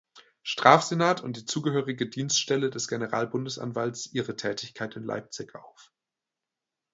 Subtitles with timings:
[0.41, 5.91] Strafsenat und die zugehörige Dienststelle des Generalbundesanwalts ihre Tätigkeit in Leipzig auf.